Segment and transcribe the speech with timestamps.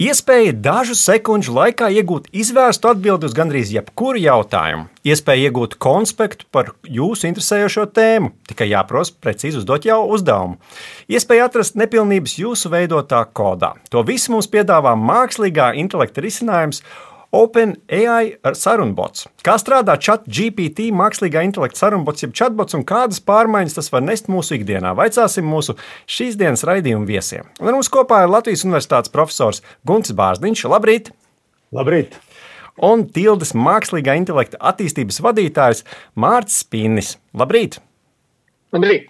[0.00, 4.86] Iespēja dažu sekundžu laikā iegūt izvērstu atbildi uz gandrīz jebkuru jautājumu.
[5.04, 10.56] Iespēja iegūt konspektu par jūsu interesējošo tēmu, tikai jāprasa precīzi uzdot jau uzdevumu.
[11.04, 13.74] Iespēja atrast nepilnības jūsu veidotā kodā.
[13.92, 16.80] To visu mums piedāvā mākslīgā intelekta risinājums
[17.30, 19.28] OpenAI sarunbots.
[19.46, 24.30] Kā strādā chat GPT, mākslīgā intelekta sarunbots, jeb chatbots un kādas pārmaiņas tas var nest
[24.32, 24.92] mūsu ikdienā?
[24.98, 25.76] Vaicāsim mūsu
[26.10, 27.46] šīs dienas raidījumu viesiem.
[27.60, 30.66] Un ar mums kopā ir Latvijas Universitātes profesors Gunts Bārziņš.
[30.72, 31.12] Labrīt!
[31.74, 32.18] Labrīt!
[32.82, 35.86] Un Tildes mākslīgā intelekta attīstības vadītājs
[36.18, 37.14] Mārcis Spīnis.
[37.36, 37.78] Labrīt!
[38.74, 39.09] Labrīt!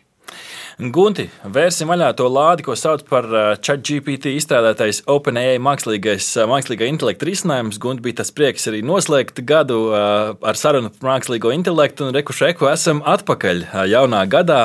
[0.79, 6.87] Gunti, vērsim vaļā to lādi, ko sauc par uh, ChatGPT izstrādātais OpenAI mākslīgais, uh, mākslīgā
[6.91, 7.81] intelekta risinājums.
[7.83, 12.51] Gunti bija tas prieks arī noslēgt gadu uh, ar sarunu par mākslīgo intelektu, un rekuši
[12.53, 14.61] eku esam atpakaļ jaunā gadā,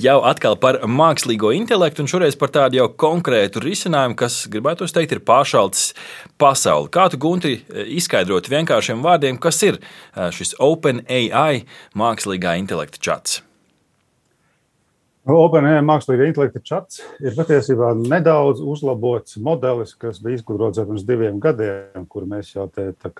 [0.00, 5.16] jau atkal par mākslīgo intelektu, un šoreiz par tādu jau konkrētu risinājumu, kas, gribētu teikt,
[5.18, 5.92] ir pāršalts
[6.40, 6.90] pasauli.
[6.92, 7.58] Kā tu, Gunti,
[7.98, 9.80] izskaidrot vienkāršiem vārdiem, kas ir
[10.34, 11.64] šis OpenAI
[11.98, 13.42] mākslīgā intelekta čats?
[15.22, 22.08] OpenAI mākslīgā intelekta čats ir patiesībā nedaudz uzlabots modelis, kas bija izgudrots pirms diviem gadiem,
[22.10, 23.12] kur mēs jau te, tā,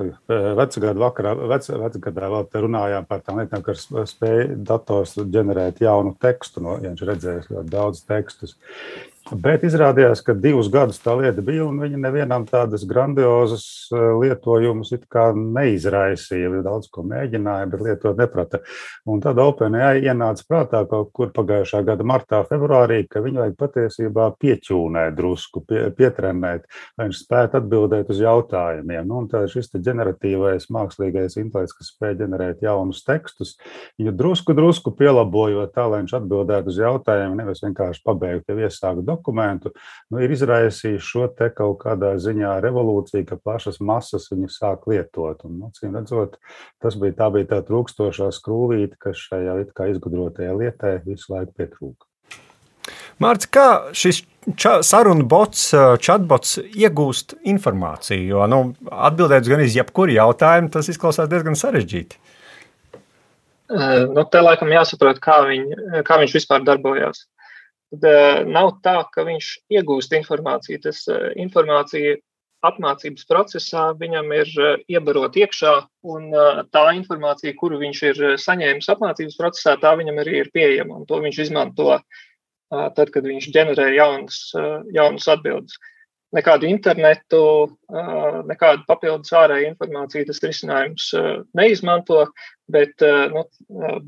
[0.58, 6.16] vecgadu vakarā, vec, vecgadā vēl te runājām par tām lietām, kas spēja dators ģenerēt jaunu
[6.18, 8.58] tekstu, no, ja viņš redzējis ļoti daudz tekstus.
[9.30, 14.90] Bet izrādījās, ka divus gadus tā lieta bija, un viņa nevienam tādas grandiozas eh, lietojumus
[15.38, 16.50] neizraisīja.
[16.50, 18.58] Viņa daudz ko mēģināja, bet lietot neprata.
[19.06, 24.26] Un tad OpenAI ienāca prātā kaut kur pagājušā gada martā, februārī, ka viņu vajag patiesībā
[24.42, 26.66] pieķūnēt drusku, pie, pietrenēt,
[26.98, 29.06] lai viņš spētu atbildēt uz jautājumiem.
[29.06, 33.54] Nu, un tā šis generatīvais mākslīgais intelekts, kas spēj ģenerēt jaunus tekstus,
[34.02, 39.11] viņu drusku, drusku pielabojot tā, lai viņš atbildētu uz jautājumiem, nevis vienkārši pabeigtu jau iesāktu
[39.12, 39.74] dokumentu,
[40.10, 45.44] nu, ir izraisījis šo te kaut kādā ziņā revolūciju, ka plašas masas viņu sāk lietot.
[45.48, 46.38] Un, nu, cīm redzot,
[46.82, 51.54] tas bija tā, bija tā trūkstošā skrūvīte, kas šajā it kā izgudrotajā lietā visu laiku
[51.60, 52.08] pietrūka.
[53.22, 54.22] Mārcis, kā šis
[54.86, 55.68] sarunu bots,
[56.02, 58.24] chatbots iegūst informāciju?
[58.32, 62.18] Jo nu, atbildēt uz gan jebkuru jautājumu, tas izklausās diezgan sarežģīti.
[64.12, 65.62] Nu, te laikam jāsaprot, kā, viņ,
[66.04, 67.24] kā viņš vispār darbojās
[67.92, 70.80] tad uh, nav tā, ka viņš iegūst informāciju.
[70.86, 72.16] Tas uh, informācija
[72.64, 75.74] apmācības procesā viņam ir uh, iebarot iekšā,
[76.08, 76.30] un
[76.72, 81.00] tā informācija, kuru viņš ir saņēmis apmācības procesā, tā viņam arī ir pieejama.
[81.00, 82.00] Un to viņš izmanto
[82.72, 84.46] tad, kad viņš ģenerē jaunas,
[84.96, 85.76] jaunas atbildes.
[86.32, 87.42] Nekādu internetu,
[88.48, 91.10] nekādu papildus ārēju informāciju tas risinājums
[91.58, 92.22] neizmanto,
[92.72, 93.04] bet
[93.34, 93.44] nu,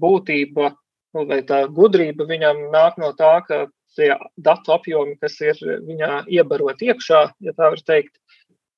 [0.01, 0.71] būtība
[1.15, 3.65] vai tā gudrība viņam nāk no tā, ka
[3.95, 8.19] tie datu apjomi, kas ir viņā iebarot iekšā, ja tā var teikt,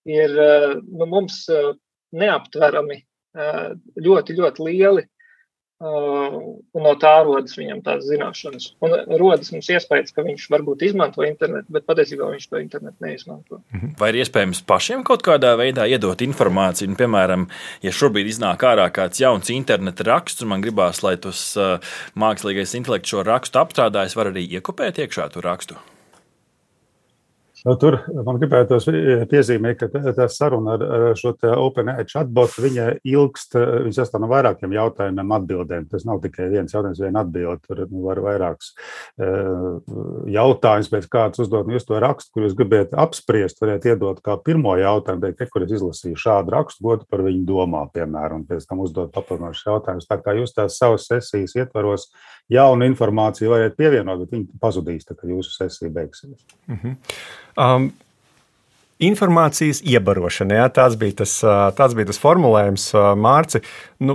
[0.05, 0.33] ir
[0.85, 1.47] nu, mums
[2.17, 3.01] neaptverami
[4.05, 5.07] ļoti, ļoti lieli.
[5.77, 8.71] Un no tā rodas viņam tās zināšanas.
[8.85, 13.61] Un rodas mums iespējas, ka viņš varbūt izmanto internetu, bet patiesībā viņš to internetu neizmanto.
[13.75, 13.93] Mhm.
[14.01, 16.89] Vai ir iespējams pašiem kaut kādā veidā iedot informāciju?
[16.95, 17.49] Un, piemēram,
[17.85, 21.77] ja šobrīd iznāk ārā kāds jauns interneta raksts, un man gribās, lai tas uh,
[22.17, 25.77] mākslīgais intelekts šo rakstu apstrādājis, var arī iekopēt iekšā to rakstu.
[27.65, 27.97] Nu, tur
[28.27, 28.84] man gribētos
[29.31, 35.33] piezīmēt, ka tā saruna ar, ar šo OpenAI chatbotu ilgst, viņš sastāv no vairākiem jautājumiem,
[35.39, 35.87] atbildēm.
[35.89, 37.62] Tas nav tikai viens jautājums, viena atbilde.
[37.65, 39.81] Tur nu, var vairākus uh,
[40.28, 41.65] jautājumus, pēc kāds uzdot.
[41.66, 45.65] Nu, jūs to rakstu, kur jūs gribat apspriest, varat iedot kā pirmo jautājumu, teikt, kur
[45.65, 50.11] es izlasīju šādu rakstu, godu par viņu domā, piemēram, un pēc tam uzdot papildinošus jautājumus.
[50.11, 52.11] Tā kā jūs tās savas sesijas ietvaros
[52.53, 56.39] jaunu informāciju varat pievienot, bet viņi pazudīs, kad jūsu sesija beigsies.
[56.69, 56.97] Mm -hmm.
[57.56, 57.93] Um.
[58.97, 61.33] Informācijas iebarošana, jā, tāds, bija tas,
[61.77, 62.86] tāds bija tas formulējums,
[63.21, 63.60] Mārci.
[64.01, 64.15] Nu,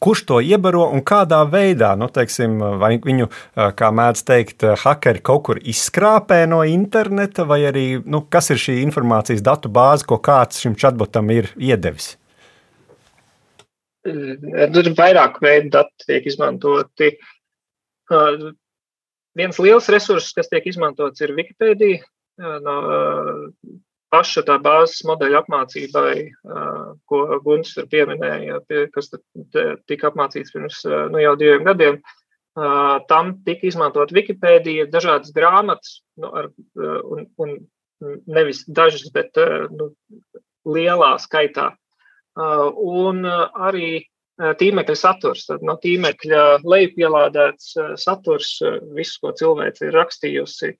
[0.00, 1.90] kurš to iebaro un kādā veidā?
[2.00, 3.28] Nu, teiksim, vai viņu,
[3.76, 8.78] kā mēdz teikt, hakeri kaut kur izskrāpē no interneta, vai arī nu, kas ir šī
[8.86, 12.14] informācijas datu bāze, ko kāds šim chatbotam ir iedevis?
[14.06, 17.18] Tur ir vairāk veidu dati, tiek izmantoti.
[18.08, 18.54] Uh,
[19.36, 22.00] Viens liels resurss, kas tiek izmantots, ir Wikipēdija.
[22.38, 22.76] No
[24.12, 26.12] paša tā bāzes modeļa apmācībai,
[27.10, 28.60] ko Gunts tur pieminēja,
[28.94, 29.10] kas
[29.88, 32.00] tika apmācīts pirms nu, jau diviem gadiem.
[33.10, 36.50] Tam tika izmantot Wikipēdija, dažādas grāmatas, nu, ar,
[37.04, 37.56] un, un
[38.24, 39.36] nevis dažas, bet
[39.76, 39.90] nu,
[40.64, 41.72] lielā skaitā.
[42.36, 44.06] Un arī
[44.36, 45.46] tīmekļa saturs.
[45.48, 48.56] Tad no tīmekļa lejupielādēts saturs,
[48.96, 50.72] viss, ko cilvēks ir rakstījusi.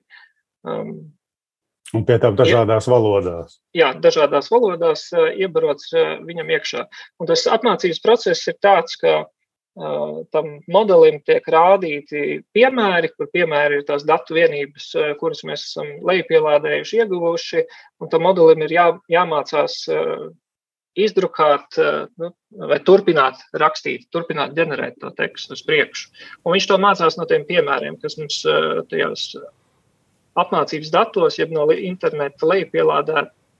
[1.95, 3.57] Un pie tam dažādās ir, valodās.
[3.77, 5.93] Jā, dažādās valodās iebarots
[6.27, 6.83] viņam iekšā.
[7.21, 9.27] Un tas apmācības process ir tāds, ka uh,
[10.33, 14.89] tam modelim tiek rādīti piemēri, kur piemēri ir tās datu vienības,
[15.21, 17.63] kuras mēs esam lejupielādējuši, ieguvuši,
[18.01, 20.27] un tam modelim ir jā, jāmācās uh,
[20.97, 21.77] izdrukāt
[22.17, 22.31] nu,
[22.71, 26.09] vai turpināt rakstīt, turpināt ģenerēt to tekstu uz priekšu.
[26.41, 28.39] Un viņš to mācās no tiem piemēriem, kas mums
[28.89, 29.27] tajos
[30.37, 32.47] apmācības datos, jeb no interneta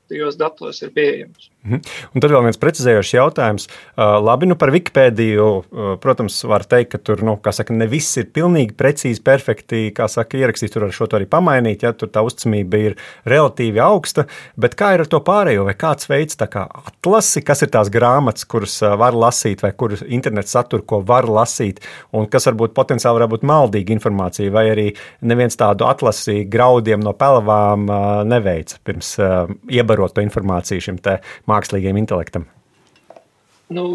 [0.07, 1.49] lejupielādētajos datos ir pieejams.
[1.67, 1.81] Mhm.
[2.15, 3.67] Un tad vēl viens precizējošs jautājums.
[3.97, 8.29] Labi, nu par Wikipēdiju, protams, var teikt, ka tur, nu, kā saka, ne viss ir
[8.31, 12.77] pilnīgi precīzi, perfekti, kā saka, ierakstīt, tur ar šo arī pamainīt, ja tur tā uzticamība
[12.77, 12.95] ir
[13.25, 17.65] relatīvi augsta, bet kā ir ar to pārējo, vai kāds veids tā kā atlasi, kas
[17.65, 21.83] ir tās grāmatas, kuras var lasīt, vai kuras internets satur, ko var lasīt,
[22.15, 24.87] un kas varbūt potenciāli var būt maldīga informācija, vai arī
[25.21, 27.89] neviens tādu atlasi graudiem no pelavām
[28.27, 29.15] neveica pirms
[29.67, 31.01] iebarot to informāciju šim
[31.49, 32.45] mākslīgiem intelektam?
[33.73, 33.87] Nu,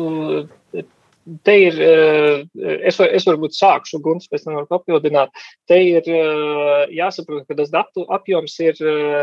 [1.46, 2.43] te ir, eh,
[2.88, 5.44] es, var, es varbūt sākšu, Gunts, pēc tam var papildināt.
[5.70, 9.22] Te ir eh, jāsaprot, ka tas datu apjoms ir eh,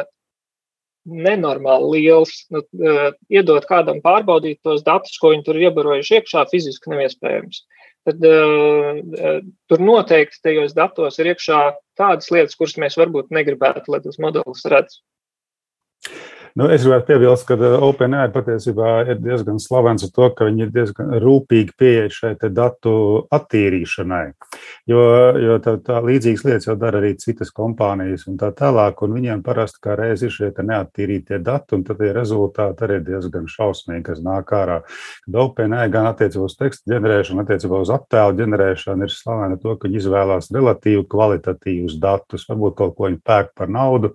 [1.10, 2.46] nenormāli liels.
[2.54, 2.64] Nu,
[3.32, 7.64] iedot kādam pārbaudīt tos datus, ko viņi tur iebarojuši iekšā, fiziski neviespējams.
[8.08, 11.58] Tad tur noteikti tajos datos ir iekšā
[12.00, 15.00] tādas lietas, kuras mēs varbūt negribētu, lai tas modelis redz.
[16.60, 20.66] Nu, es gribētu piebilst, ka uh, OpenAI patiesībā ir diezgan slavens ar to, ka viņi
[20.66, 22.92] ir diezgan rūpīgi pieeja šai datu
[23.32, 24.26] attīrīšanai.
[24.90, 25.04] Jo,
[25.40, 29.44] jo tā, tā līdzīgas lietas jau dara arī citas kompānijas un tā tālāk, un viņiem
[29.46, 34.04] parasti kā reiz ir šie neattīrītie dati, un tad tie rezultāti arī ir diezgan šausmīgi,
[34.10, 34.82] kas nāk ārā.
[35.30, 39.88] Kad OpenAI gan attiecībā uz tekstu ģenerēšanu, attiecībā uz attēlu ģenerēšanu ir slavena to, ka
[39.88, 44.12] viņi izvēlās relatīvi kvalitatīvus datus, varbūt kaut ko viņi pērk par naudu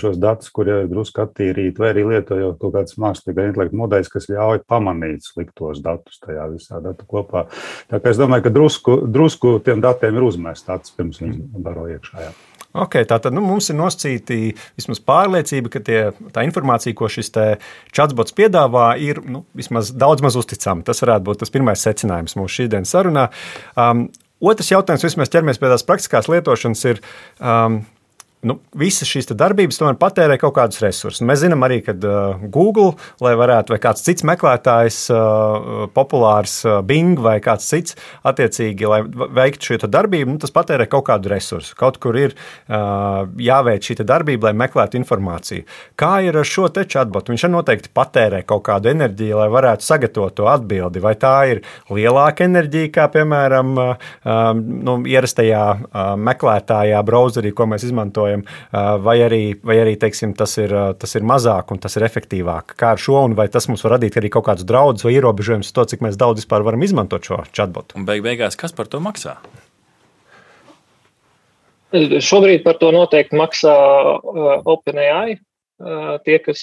[0.00, 4.30] šos datus, kuriem ir drusku attīrīti, vai arī lietojot kaut kādas mākslīgā intelekta modeļus, kas
[4.32, 7.46] ļauj pamanīt sliktos datus tajā visā datu kopā.
[7.90, 11.88] Tā kā es domāju, ka drusku, drusku tiem datiem ir uzmēsts tāds, pirms viņi baro
[11.92, 12.26] iekšā.
[12.26, 12.32] Jā.
[12.72, 14.36] Okay, Tātad nu, mums ir nosacīta
[14.80, 15.98] vismaz pārliecība, ka tie,
[16.32, 17.28] tā informācija, ko šis
[17.92, 20.84] chatbots piedāvā, ir nu, vismaz daudz maz uzticama.
[20.86, 23.28] Tas varētu būt tas pirmais secinājums mūsu šīsdienas sarunā.
[23.76, 24.06] Um,
[24.42, 26.98] Otrs jautājums, mēs ķeramies pie tās praktiskās lietošanas, ir,
[27.38, 27.82] um,
[28.46, 31.22] nu, visas šīs darbības tomēr patērē kaut kādus resursus.
[31.26, 36.80] Mēs zinām arī, ka uh, Google, lai varētu, vai kāds cits meklētājs, uh, populārs uh,
[36.86, 37.96] Bing vai kāds cits,
[38.26, 41.76] attiecīgi, lai veiktu šo darbību, nu, tas patērē kaut kādu resursu.
[41.78, 45.66] Kaut kur ir uh, jāveic šī darbība, lai meklētu informāciju.
[45.98, 47.34] Kā ir ar šo te chatbotu?
[47.34, 51.02] Viņš noteikti patērē kaut kādu enerģiju, lai varētu sagatavot to atbildi.
[51.04, 51.62] Vai tā ir
[51.94, 54.10] lielāka enerģija, kā piemēram uh,
[54.58, 58.31] nu, ierastajā uh, meklētājā, browserī, ko mēs izmantojam?
[58.32, 58.44] Izmantojam,
[59.02, 62.76] vai arī, vai arī teiksim, tas, ir, tas ir mazāk un tas ir efektīvāk.
[62.76, 65.72] Kā ar šo, un vai tas mums var radīt arī kaut kādus draudus vai ierobežojumus
[65.72, 67.96] to, cik mēs daudz vispār varam izmantot šo chatbotu?
[67.98, 69.38] Un beig beigās, kas par to maksā?
[71.92, 73.72] Šobrīd par to noteikti maksā
[74.64, 75.36] OpenAI,
[76.26, 76.60] tie, kas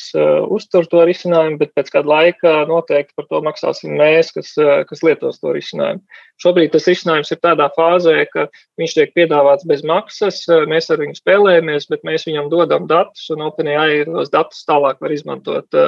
[0.47, 4.53] uztur to risinājumu, bet pēc kāda laika noteikti par to maksāsim mēs, kas,
[4.89, 5.99] kas lietos to risinājumu.
[6.39, 8.47] Šobrīd tas risinājums ir tādā fāzē, ka
[8.79, 10.41] viņš tiek piedāvāts bez maksas,
[10.71, 15.15] mēs ar viņu spēlējamies, bet mēs viņam dodam datus, un OpenAI tos datus tālāk var
[15.15, 15.79] izmantot,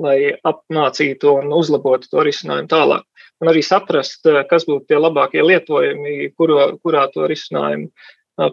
[0.00, 0.16] lai
[0.52, 3.06] apmācītu un uzlabotu to risinājumu tālāk.
[3.40, 7.88] Un arī saprast, kas būtu tie labākie lietojumi, kuro, kurā to risinājumu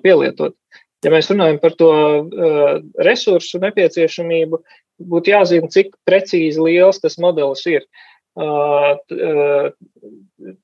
[0.03, 0.55] pielietot.
[1.07, 2.69] Ja mēs runājam par to uh,
[3.07, 4.59] resursu nepieciešamību,
[5.07, 7.85] būtu jāzina, cik precīzi liels tas modelis ir.
[8.35, 10.55] Uh, uh,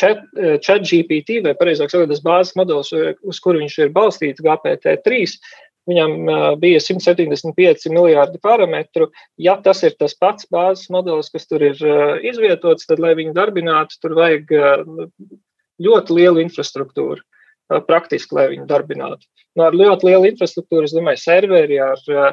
[0.00, 0.20] Chat,
[0.62, 2.92] chat GPT, vai precīzāk sakot, tas bāzes modelis,
[3.26, 5.34] uz kuru viņš ir balstīts, GPT-3,
[5.90, 6.14] viņam
[6.62, 9.08] bija 175 miljardi parametru.
[9.36, 11.82] Ja tas ir tas pats bāzes modelis, kas tur ir
[12.22, 14.54] izvietots, tad, lai viņu darbinātu, tur vajag
[15.82, 17.26] ļoti lielu infrastruktūru
[17.86, 19.26] praktiski, lai viņu darbinātu.
[19.56, 22.30] Nu, ar ļoti lielu infrastruktūru, es domāju, serveri ar uh,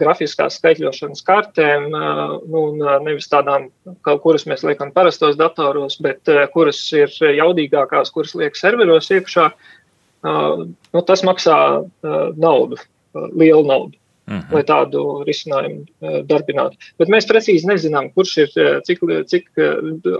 [0.00, 2.64] grafiskās skaitļošanas kartēm, uh, nu,
[3.04, 3.70] nevis tādām,
[4.06, 9.50] kuras mēs liekam parastos datoros, bet uh, kuras ir jaudīgākās, kuras liek serveros iekšā.
[10.20, 13.99] Uh, nu, tas maksā uh, naudu, uh, lielu naudu.
[14.30, 14.54] Mm -hmm.
[14.54, 16.78] lai tādu risinājumu uh, darbinātu.
[17.02, 18.52] Bet mēs precīzi nezinām, kurš ir,
[18.86, 19.48] cik, cik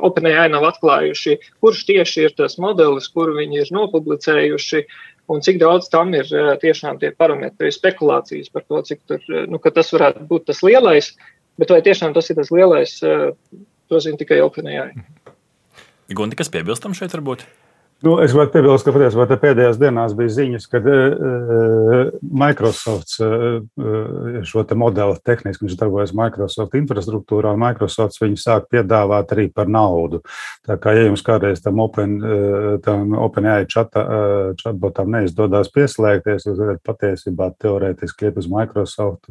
[0.03, 4.85] OpenAI nav atklājuši, kurš tieši ir tas modelis, kuru viņi ir nopublicējuši.
[5.31, 6.27] un cik daudz tam ir
[6.59, 11.17] tiešām tie parametri, spekulācijas par to, cik tur, nu, tas varētu būt tas lielais,
[11.59, 12.99] bet vai tiešām tas ir tas lielais,
[13.89, 14.91] to zina tikai OpenAI.
[16.11, 17.47] Gunti, kas piebilstam šeit varbūt?
[18.01, 22.07] Nu, es varu piebilst, ka patiesībā pēdējās dienās bija ziņas, ka uh,
[22.43, 23.59] Microsoft uh,
[24.49, 29.69] šo te modeli tehniski viņš darbojas Microsoft infrastruktūrā, un Microsoft viņu sāk piedāvāt arī par
[29.69, 30.23] naudu.
[30.65, 36.49] Tā kā, ja jums kādreiz tam Open, uh, tam OpenAI chata, uh, chatbotam neizdodas pieslēgties,
[36.49, 39.29] jūs varat patiesībā teorētiski iet uz Microsoft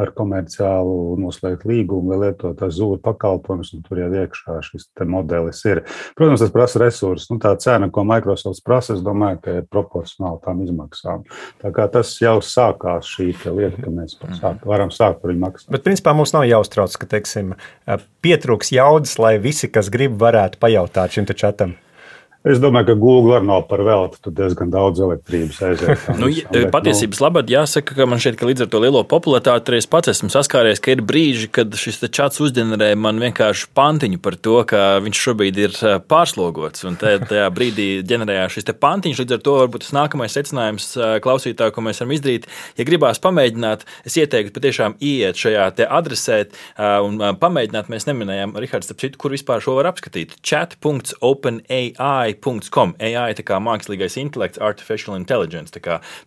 [0.00, 5.84] ar komerciālu noslēgt līgumu vai lietot zūru pakalpojumus, un tur jau iekšā šis modelis ir.
[6.18, 7.28] Protams, tas prasa resursus.
[7.30, 11.22] Nu, tā cena, ko Microsoft prasa, es domāju, ka ir proporcionāli tām izmaksām.
[11.62, 15.70] Tā kā tas jau sākās šī lieta, ka mēs sāk, varam sākt par viņu maksāt.
[15.70, 17.54] Bet, principā, mums nav jāuztrauc, ka, teiksim,
[18.24, 21.78] pietrūks jaudas, lai visi, kas grib, varētu pajautāt šim čatam.
[22.44, 24.18] Es domāju, ka Google arī nav par velti.
[24.20, 26.08] Tur diezgan daudz elektrības aiziet.
[26.20, 27.24] nu, bet, patiesības nu...
[27.24, 30.82] labāk jāsaka, ka man šķiet, ka līdz ar to lielo popularitāti es pats esmu saskāries,
[30.84, 35.60] ka ir brīži, kad šis čats uzģenerē man vienkārši pantiņu par to, ka viņš šobrīd
[35.62, 35.78] ir
[36.10, 36.84] pārslogots.
[36.84, 39.24] Un tajā, tajā brīdī ģenerējās šis pantiņš.
[39.24, 40.90] Līdz ar to varbūt tas nākamais secinājums
[41.24, 46.42] klausītājai, ko mēs varam izdarīt, ja gribās pamēģināt, es ieteiktu patiešām iet šajā adresē
[47.08, 47.88] un pamēģināt.
[47.88, 50.36] Mēs neminējām, Rihards, kur vispār šo var apskatīt.
[50.44, 51.94] chat.openai
[52.34, 52.94] AI.com.
[53.00, 55.72] AI ir kā mākslīgais intelekts, artificial intelligence.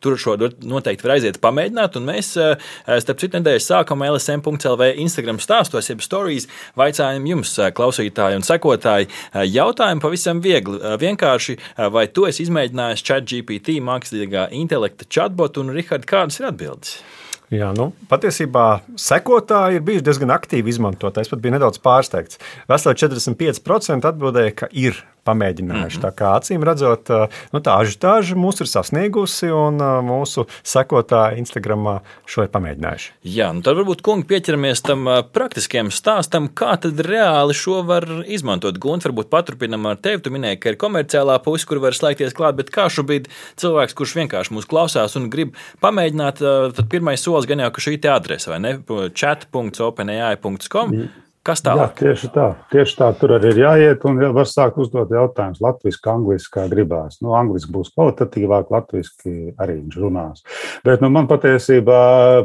[0.03, 1.97] Tur šo noteikti var aiziet pamēģināt.
[1.97, 2.57] Un mēs, eh,
[2.99, 6.47] starp citu, nedēļas sākumā LSM.CLV Instagram stāstos, jeb stories,
[6.77, 10.77] vaicājam jums, eh, klausītāji un sekotāji, eh, jautājumu pavisam viegli.
[10.77, 11.57] Vienkārši,
[11.91, 17.01] vai tu esi izmēģinājis ChatGPT mākslīgā intelekta chatbotu un Rihard, kādas ir atbildes?
[17.47, 21.15] Jā, nu, patiesībā sekotāji ir bijuši diezgan aktīvi izmantot.
[21.15, 22.41] Es pat biju nedaudz pārsteigts.
[22.67, 25.98] Veseli 45% atbildēja, ka ir pamēģinājuši.
[25.98, 26.05] Mm -hmm.
[26.07, 27.12] Tā kā acīm redzot,
[27.53, 33.12] nu, tā ažitāža mūs ir sasniegusi, un mūsu sekotāji Instagramā šo ir pamēģinājuši.
[33.24, 38.79] Jā, nu tad varbūt kungi pieķeramies tam praktiskiem stāstam, kā tad reāli šo var izmantot.
[38.81, 40.22] Gunts, varbūt paturpinam ar tevi.
[40.24, 43.29] Tu minēji, ka ir komerciālā puse, kur var slēgties klāt, bet kā šobrīd
[43.60, 46.43] cilvēks, kurš vienkārši mūs klausās un grib pamēģināt,
[46.77, 48.75] tad pirmais solis gan jau, ka šī te adrese vai ne?
[49.17, 50.93] chat.openai.com.
[50.93, 51.26] Mm.
[51.48, 52.01] Kas tālāk?
[52.01, 52.46] Jā, tieši tā.
[52.74, 53.08] Tieši tā.
[53.16, 57.22] Tur arī ir jāiet un jau var sākt uzdot jautājumus latviešu, angliski, kā gribās.
[57.24, 60.44] Nu, angliski būs kvalitatīvāk, latviešu arī viņš runās.
[60.84, 62.01] Bet nu, man patiesībā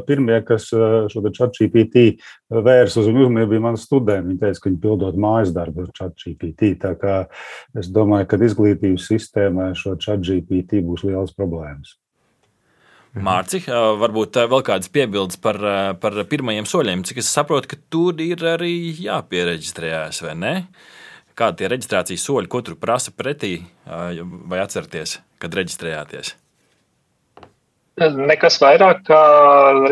[0.07, 2.05] pirmie, kas eh, šo ChatGPT
[2.53, 4.29] vērs uz uzmanību, bija mani studenti.
[4.31, 6.77] Viņi teica, ka viņi pildot mājas darbu ar ChatGPT.
[6.85, 7.19] Tā kā
[7.79, 11.97] es domāju, ka izglītības sistēmai šo ChatGPT būs liels problēmas.
[13.12, 13.25] Mhm.
[13.26, 15.59] Mārci, varbūt vēl kādas piebildes par,
[16.00, 17.02] par pirmajiem soļiem.
[17.04, 18.73] Cik es saprotu, ka tur ir arī
[19.04, 20.54] jāpiereģistrējas, vai ne?
[21.37, 26.33] Kādi tie reģistrācijas soļi, ko tur prasa pretī, vai atcerieties, kad reģistrējāties?
[28.00, 29.21] Nekas vairāk, kā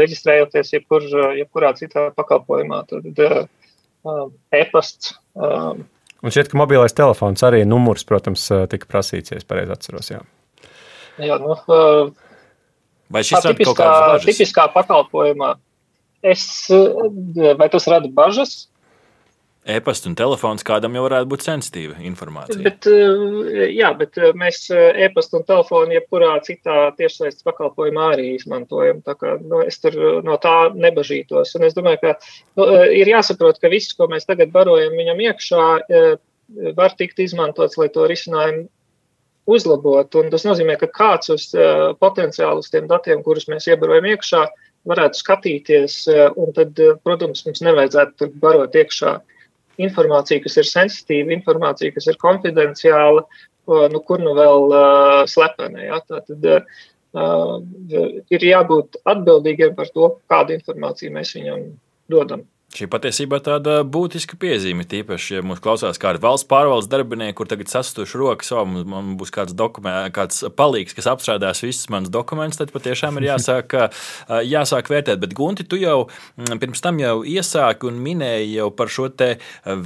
[0.01, 1.05] reģistrējoties jebkur,
[1.37, 2.83] jebkurā citā pakalpojumā.
[2.89, 3.05] Tad
[4.57, 5.13] e-pasts.
[5.37, 10.09] Un šķiet, ka mobilais telefons arī numurs, protams, tika prasīts, ja es pareizi atceros.
[10.13, 10.21] Jā,
[11.21, 11.57] jā nu,
[13.11, 15.55] Vai šis ir tipiskā, tipiskā pakalpojumā?
[16.23, 16.45] Es,
[17.59, 18.69] vai tas rada bažas?
[19.71, 22.63] E-pasta un telefons kādam jau varētu būt sensitīva informācija.
[22.65, 22.87] Bet,
[23.75, 29.03] jā, bet mēs e-pastu un telefonu jebkurā citā tiešsaistes pakalpojumā arī izmantojam.
[29.05, 31.53] Kā, nu, es tur no tā nebažītos.
[31.59, 32.15] Un es domāju, ka
[32.57, 32.71] nu,
[33.03, 35.69] ir jāsaprot, ka viss, ko mēs tagad barojam viņam iekšā,
[36.81, 38.69] var tikt izmantots, lai to risinājumu
[39.49, 40.15] uzlabot.
[40.21, 44.45] Un tas nozīmē, ka kāds uz uh, potenciāli uz tiem datiem, kurus mēs iebarojam iekšā,
[44.91, 45.97] varētu skatīties.
[46.11, 49.17] Uh, un tad, uh, protams, mums nevajadzētu barot iekšā
[49.81, 55.85] informāciju, kas ir sensitīva, informācija, kas ir konfidenciāla, uh, nu, kur nu vēl uh, slepena.
[55.89, 56.01] Ja?
[56.07, 56.81] Tad uh,
[58.31, 61.69] ir jābūt atbildīgiem par to, kādu informāciju mēs viņam
[62.13, 62.45] dodam.
[62.71, 67.67] Šī patiesībā tāda būtiska piezīme, tīpaši, ja mūsu klausās kādi valsts pārvaldes darbinieki, kur tagad
[67.67, 69.57] sastuši rokas, oh, man būs kāds,
[70.15, 73.75] kāds palīgs, kas apstrādās visus manus dokumentus, tad patiešām ir jāsāk,
[74.47, 75.19] jāsāk vērtēt.
[75.19, 75.97] Bet, Gunti, tu jau
[76.39, 79.09] mm, pirms tam jau iesāki un minēji par šo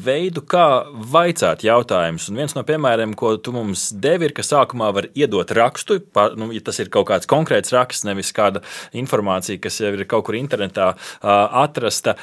[0.05, 0.67] veidu, kā
[1.15, 2.29] vaicāt jautājumus.
[2.29, 6.37] Un viens no piemēriem, ko tu mums devi, ir, ka sākumā var iedot rakstu, par,
[6.37, 8.61] nu, ja tas ir kaut kāds konkrēts raksts, nevis kāda
[8.93, 10.93] informācija, kas jau ir kaut kur internetā
[11.25, 12.19] atrasta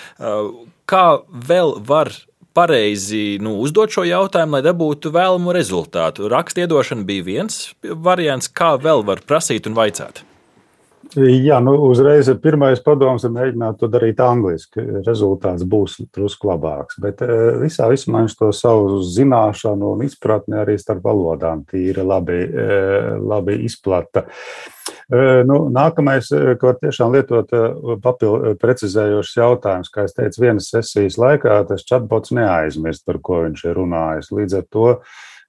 [0.90, 2.14] kā vēl var
[2.56, 6.28] pareizi nu, uzdot šo jautājumu, lai dabūtu vēlamu rezultātu.
[6.32, 10.26] Rakstiedošana bija viens variants, kā vēl var prasīt un vaicāt.
[11.12, 14.80] Jā, nu, uzreiz pirmais padoms ir mēģināt to darīt angliski.
[15.04, 16.96] Rezultāts būs drusku labāks.
[17.04, 22.38] Bet eh, visā vismā viņš to savu zināšanu un izpratni arī starp valodām tīri labi,
[22.48, 24.24] eh, labi izplata.
[25.12, 27.52] Eh, nu, nākamais, ko var tiešām lietot
[28.06, 33.68] papildu precizējošs jautājums, kā es teicu, vienas sesijas laikā tas chatbots neaizmirst, par ko viņš
[33.68, 34.32] ir runājis.
[34.32, 34.88] Līdz ar to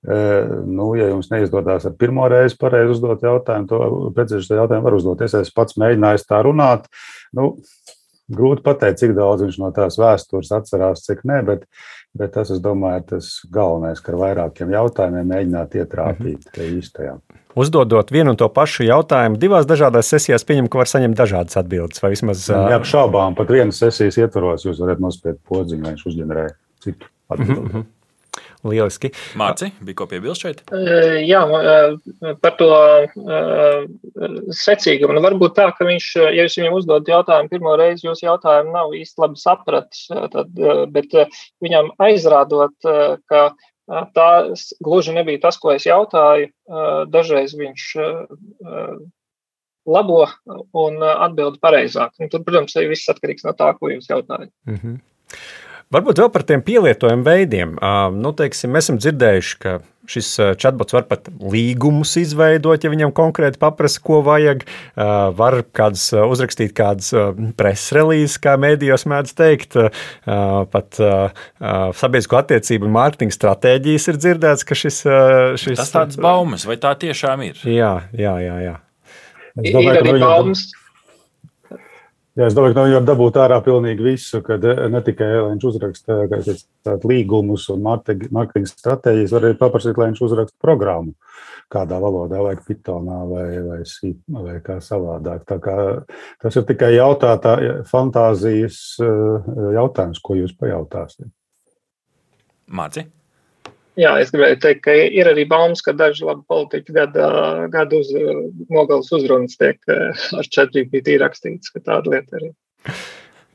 [0.03, 5.23] Nu, ja jums neizdodas ar pirmo reizi pareizi uzdot jautājumu, to precīzi jautājumu var uzdot.
[5.23, 6.89] Es pats mēģināju tā runāt.
[7.33, 7.53] Nu,
[8.33, 11.65] grūti pateikt, cik daudz viņš no tās vēstures atcerās, cik nē, bet,
[12.19, 16.83] bet tas, es domāju, ir tas galvenais, ka ar vairākiem jautājumiem mēģināt ietrāpīt mm -hmm.
[16.83, 17.15] īstajā.
[17.55, 22.03] Uzdodot vienu un to pašu jautājumu, divās dažādās sesijās, pieņem, ka var saņemt dažādas atbildes.
[22.03, 22.47] Vai vismaz.
[22.49, 26.47] Neapšaubām, pat vienas sesijas ietvaros jūs varat nospiest podziņu, lai viņš uzģenerē
[26.81, 27.61] citu atbildi.
[27.61, 27.91] Mm -hmm.
[28.65, 29.11] Lieliski.
[29.39, 30.63] Mārci, bija ko piebilst šeit?
[31.27, 31.43] Jā,
[32.45, 32.69] par to
[34.55, 35.17] secīgumu.
[35.17, 38.95] Nu, varbūt tā, ka viņš, ja jūs viņam uzdod jautājumu pirmo reizi, jūs jautājumu nav
[38.99, 40.53] īsti labi sapratis, tad,
[40.95, 41.17] bet
[41.65, 42.77] viņam aizrādot,
[43.31, 43.43] ka
[44.15, 44.29] tā
[44.85, 46.53] gluži nebija tas, ko es jautāju,
[47.11, 47.89] dažreiz viņš
[49.91, 50.21] labo
[50.79, 52.15] un atbild pareizāk.
[52.23, 54.53] Un tur, protams, viss atkarīgs no tā, ko jūs jautājat.
[54.71, 55.01] Mm -hmm.
[55.93, 57.75] Varbūt vēl par tiem pielietojumu veidiem.
[58.17, 59.75] Nu, teiksim, mēs esam dzirdējuši, ka
[60.09, 64.65] šis chatbots var pat līgumus izveidot, ja viņam konkrēti paprasa, ko vajag.
[65.39, 67.13] Var kādas, uzrakstīt kādas
[67.61, 69.79] preses relīzes, kā mēdījos mēdz teikt.
[70.25, 75.03] Pat sabiedrisko attiecību un mārketinga stratēģijas ir dzirdēts, ka šis.
[75.61, 77.63] šis Tas tāds baumas, vai tā tiešām ir?
[77.69, 78.61] Jā, jā, jā.
[78.65, 78.79] jā.
[79.61, 80.71] Es domāju, ir arī baumas.
[80.73, 80.82] Viņam
[82.33, 85.27] Jā, es domāju, ka no viņa var dabūt ārā pilnīgi visu, kad eh, ne tikai
[85.51, 91.13] viņš uzraksta eh, līgumus un marketinga stratēģijas, var arī paprasīt, lai viņš uzraksta programmu
[91.73, 93.79] kādā valodā, vai Pythonā, vai, vai,
[94.49, 95.45] vai kā savādāk.
[95.49, 95.77] Tā kā
[96.41, 97.57] tas ir tikai jautātā
[97.93, 101.29] fantāzijas eh, jautājums, ko jūs pajautāsiet.
[102.73, 103.11] Māci?
[104.01, 107.27] Jā, es gribēju teikt, ka ir arī baumas, ka daži labi politiķi gada,
[107.73, 108.09] gada uz,
[108.73, 112.53] nogalas uzrunas tiek ar ChatGPT rakstīts, ka tāda lieta arī.
[112.89, 113.03] Es,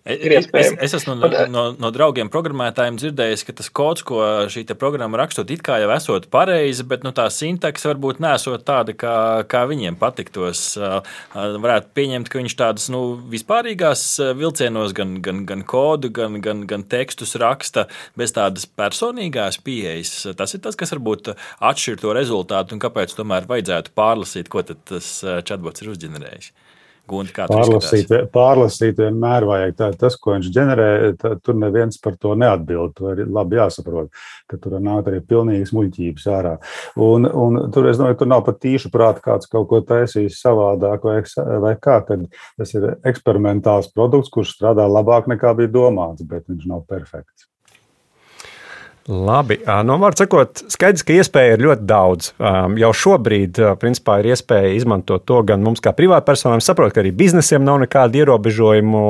[0.08, 4.22] es, es esmu no, no, no draugiem programmētājiem dzirdējis, ka tas kods, ko
[4.52, 8.96] šī programma rakstot, it kā jau esot pareizi, bet nu, tā sintakse varbūt nesot tāda,
[8.98, 9.16] kā,
[9.50, 10.62] kā viņiem patiktos.
[11.34, 14.06] Varētu pieņemt, ka viņš tādas nu, vispārīgās
[14.38, 17.88] vilcienos gan, gan, gan kodu, gan, gan, gan tekstus raksta
[18.20, 20.14] bez tādas personīgās pieejas.
[20.38, 25.18] Tas ir tas, kas varbūt atšķir to rezultātu un kāpēc tomēr vajadzētu pārlasīt, ko tas
[25.48, 26.54] chatbots ir uzģenerējis.
[27.08, 29.76] Gunti, pārlasīt, pārlasīt vienmēr vajag.
[29.80, 30.88] Tā, tas, ko viņš ģenerē,
[31.22, 32.96] tā, tur neviens par to neatbild.
[33.00, 34.12] To ir labi jāsaprot,
[34.52, 36.54] ka tur nāk arī pilnīgas muļķības ārā.
[37.08, 41.08] Un, un tur, es domāju, tur nav pat tīšu prāta kāds kaut ko taisījis savādāk
[41.08, 41.20] vai,
[41.64, 42.28] vai kā, kad
[42.60, 47.48] tas ir eksperimentāls produkts, kurš strādā labāk nekā bija domāts, bet viņš nav perfekts.
[49.08, 49.56] Labi,
[49.88, 52.32] no vārda sakot, skaidrs, ka iespēja ir ļoti daudz.
[52.82, 57.64] Jau šobrīd, principā, ir iespēja izmantot to gan mums, kā privātpersonām, saprot, ka arī biznesiem
[57.64, 59.04] nav nekāda ierobežojumu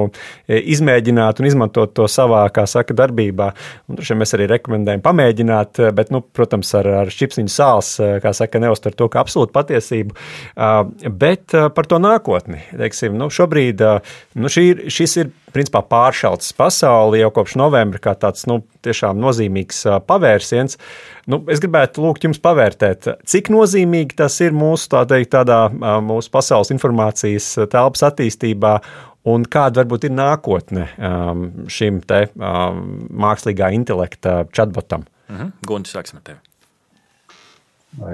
[0.53, 3.49] izmēģināt un izmantot to savā, kā saka, darbībā.
[3.89, 8.61] Un šeit mēs arī rekomendējam pamēģināt, bet, nu, protams, ar, ar šķipsniņu sāls, kā saka,
[8.61, 10.13] neuztver to kā absolūtu patiesību.
[11.09, 17.31] Bet par to nākotni, teiksim, nu, šobrīd nu, šī, šis ir principā pāršalts pasauli jau
[17.33, 20.77] kopš novembra, kā tāds nu, tiešām nozīmīgs pavērsiens.
[21.27, 25.65] Nu, es gribētu lūgt jums pavērtēt, cik nozīmīgi tas ir mūsu tā teikt, tādā,
[26.05, 28.77] mūsu pasaules informācijas telpas attīstībā.
[29.27, 32.77] Un kāda varbūt ir nākotne um, šim te um,
[33.11, 35.03] mākslīgā intelekta chatbotam?
[35.27, 35.49] Mm -hmm.
[35.67, 36.39] Gunti, sāksim ar tevi.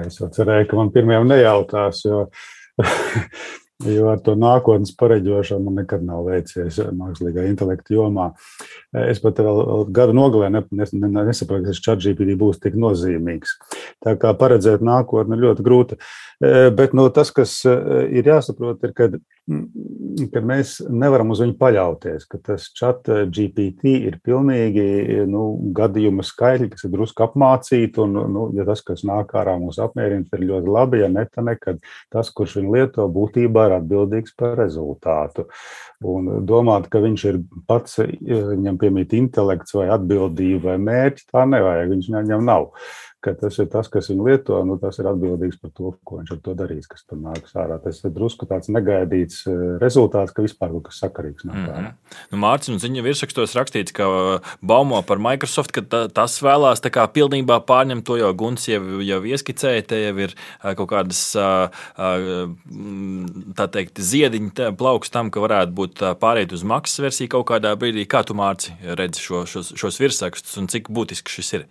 [0.08, 2.24] Es jau cerēju, ka man pirmajam nejautās, jo
[3.82, 8.28] Jo ar to nākotnes pareģošanu man nekad nav veicies mākslīgā intelekta jomā.
[8.94, 13.56] Es pat vēl gadu nogalē nesaprotu, ka šis chat GPT būs tik nozīmīgs.
[14.04, 15.98] Tā kā paredzēt nākotni ļoti grūti.
[16.38, 19.08] E, bet no, tas, kas ir jāsaprot, ir, ka,
[20.30, 26.70] ka mēs nevaram uz viņu paļauties, ka tas chat GPT ir pilnīgi nu, gadījuma skaitļi,
[26.76, 30.74] kas ir drusku apmācīti, un, nu, ja tas, kas nāk ārā mūs apmierina, ir ļoti
[30.78, 31.82] labi, ja ne, tad nekad
[32.14, 35.46] tas, kurš viņu lieto, būtībā ir atbildīgs par rezultātu.
[36.04, 41.94] Un domāt, ka viņš ir pats, viņam piemīt intelekts vai atbildība vai mērķi, tā nevajag,
[41.94, 42.70] viņš viņam nav
[43.24, 46.32] ka tas ir tas, kas viņu lieto, nu, tas ir atbildīgs par to, ko viņš
[46.34, 47.78] ar to darīs, kas tur nāks ārā.
[47.82, 51.78] Tas ir drusku tāds negaidīts eh, rezultāts, ka vispār kaut kas sakarīgs nāk ārā.
[51.80, 52.18] Mm -hmm.
[52.34, 56.84] nu, Mārcis un ziņa virsrakstos rakstīts, ka uh, baumo par Microsoft, ka ta, tas vēlās
[56.84, 60.90] tā kā pilnībā pārņemt to, jo Guns jau, jau ieskicēja, te jau ir uh, kaut
[60.90, 61.22] kādas,
[63.54, 68.06] tā teikt, ziediņa plauks tam, ka varētu būt pārējīt uz maksas versiju kaut kādā brīdī.
[68.06, 71.66] Kā tu, Mārci, redzi šo, šos, šos virsrakstus un cik būtiski šis ir?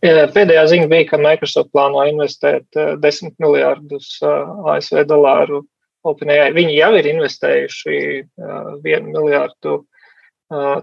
[0.00, 5.60] Pēdējā ziņa bija, ka Microsoft plāno investēt 10 miljārdus ASV dolāru
[6.08, 6.54] OpenAI.
[6.56, 7.98] Viņi jau ir investējuši
[8.40, 9.82] 1 miljārdu.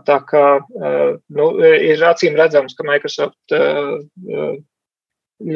[0.08, 3.56] Tā kā nu, ir acīm redzams, ka Microsoft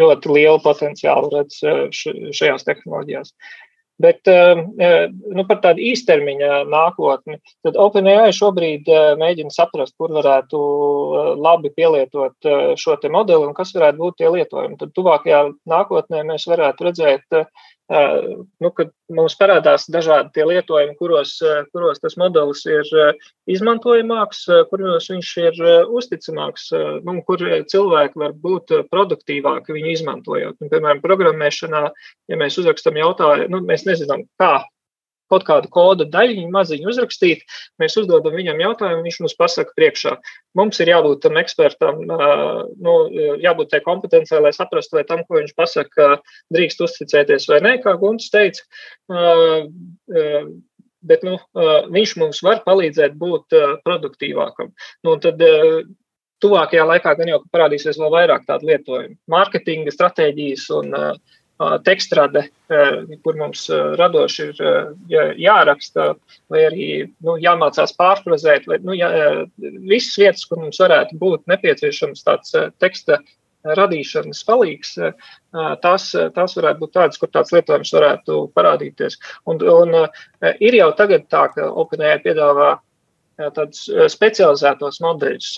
[0.02, 3.32] ļoti lielu potenciālu redz šajās tehnoloģijās.
[4.02, 10.14] Bet um, uh, nu, par tādu īstermiņa nākotni, tad OpenAI šobrīd uh, mēģina saprast, kur
[10.16, 14.80] varētu uh, labi pielietot šo modeli un kas varētu būt tie lietojumi.
[14.80, 17.42] Tad tuvākajā nākotnē mēs varētu redzēt
[17.92, 21.34] nu, kad mums parādās dažādi tie lietojumi, kuros,
[21.74, 22.88] kuros tas modelis ir
[23.52, 26.70] izmantojamāks, kuros viņš ir uzticamāks,
[27.08, 30.60] nu, kur cilvēki var būt produktīvāki viņu izmantojot.
[30.62, 31.88] Un, piemēram, programmēšanā,
[32.32, 34.62] ja mēs uzrakstam jautājumu, nu, mēs nezinām, kā
[35.32, 37.46] kaut kādu kodu daļiņu maziņu uzrakstīt,
[37.82, 40.16] mēs uzdodam viņam jautājumu, viņš mums pasaka priekšā.
[40.60, 42.96] Mums ir jābūt tam ekspertam, nu,
[43.44, 46.12] jābūt tai kompetencē, lai saprastu, vai tam, ko viņš pasaka,
[46.54, 48.68] drīkst uzticēties vai nē, kā Gunts teica.
[51.02, 51.40] Bet nu,
[51.96, 54.70] viņš mums var palīdzēt būt produktīvākam.
[55.08, 55.42] Nu, tad,
[56.42, 59.18] tuvākajā laikā gan jau parādīsies vēl vairāk tādu lietojumu.
[59.32, 61.12] Mārketinga stratēģijas un uh,
[61.86, 62.46] tekstrade,
[63.24, 63.66] kur mums
[64.00, 66.14] radoši ir jāraksta,
[66.52, 66.88] vai arī
[67.26, 69.12] nu, jāmācās pārfrazēt, vai nu, jā,
[69.60, 73.20] visas vietas, kur mums varētu būt nepieciešams tāds teksta
[73.78, 74.96] radīšanas palīgs,
[75.84, 79.20] tās, tās varētu būt tādas, kur tāds lietojums varētu parādīties.
[79.50, 79.98] Un, un
[80.60, 82.74] ir jau tagad tā, ka OpenAI piedāvā
[83.56, 85.52] tādus specializētos modeļus,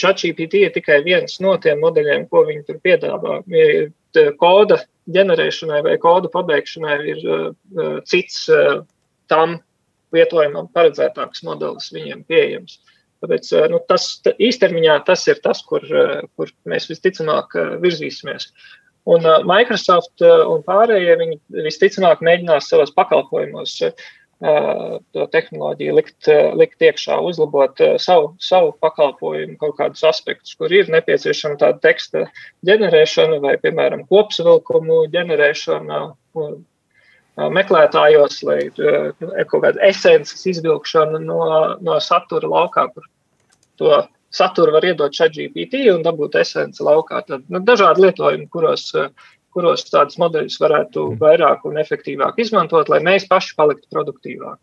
[0.00, 3.42] ChatGPT ir tikai viens no tiem modeļiem, ko viņi tur piedāvā.
[4.40, 4.78] Koda
[5.12, 7.18] ģenerēšanai vai kodu pabeigšanai ir
[8.08, 8.46] cits
[9.28, 9.58] tam
[10.16, 12.78] lietojumam paredzētāks modelis viņiem pieejams.
[13.24, 15.84] Tāpēc nu, tas īstermiņā tas ir tas, kur,
[16.36, 18.50] kur mēs visticamāk virzīsimies.
[19.06, 21.36] Un Microsoft un pārējie viņi
[21.68, 23.76] visticamāk mēģinās savos pakalpojumos
[24.40, 26.28] to tehnoloģiju likt,
[26.60, 32.26] likt iekšā, uzlabot savu, savu pakalpojumu, kaut kādus aspektus, kur ir nepieciešama tāda teksta
[32.68, 36.00] ģenerēšana vai, piemēram, kopsavilkumu ģenerēšana
[37.36, 41.40] meklētājos, lai kaut kāda esences izvilkšana no,
[41.80, 43.08] no satura laukā, kur
[43.80, 44.02] to
[44.36, 47.22] saturu var iedot šeit GPT un dabūt esenci laukā.
[47.28, 48.90] Tad nu, dažādi lietojumi, kuros
[49.56, 51.18] kuros tādus modeļus varētu mm.
[51.22, 54.60] vairāk un efektīvāk izmantot, lai mēs paši paliktu produktīvāki.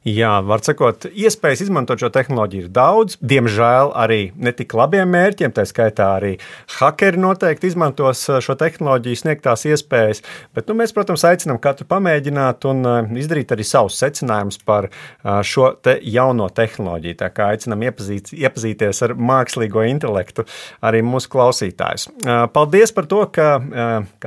[0.00, 3.18] Jā, var sakot, iespējas izmantot šo tehnoloģiju ir daudz.
[3.20, 6.30] Diemžēl arī ne tik labiem mērķiem, tā skaitā arī
[6.78, 10.22] hakeri noteikti izmantos uh, šo tehnoloģiju sniegtās iespējas.
[10.56, 15.42] Bet nu, mēs, protams, aicinām katru pamēģināt un uh, izdarīt arī savus secinājumus par uh,
[15.44, 17.18] šo te jauno tehnoloģiju.
[17.20, 20.46] Tā kā aicinām iepazīt, iepazīties ar mākslīgo intelektu
[20.80, 22.08] arī mūsu klausītājus.
[22.56, 23.50] Paldies par to, ka,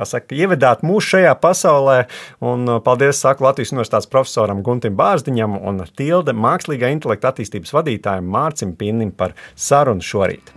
[0.05, 1.97] saka, ievedāt mūs šajā pasaulē,
[2.45, 8.73] un paldies, saku Latvijas universitātes profesoram Guntim Bārziņam un Tilde mākslīgā intelekta attīstības vadītājiem Mārcim
[8.77, 10.53] Pinnim par sarunu šorīt.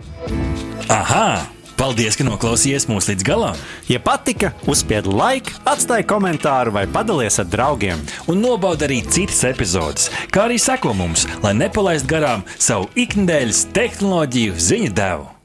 [0.93, 1.47] Aha!
[1.77, 3.59] Paldies, ka noklausījāties mūsu līdz galam!
[3.85, 8.01] Ja patika, uzspiediet laiku, atstājiet komentāru vai padalieties ar draugiem.
[8.33, 14.57] Un nobaudiet arī citas epizodes, kā arī sekot mums, lai nepalaistu garām savu ikdienas tehnoloģiju
[14.71, 15.36] ziņu devumu.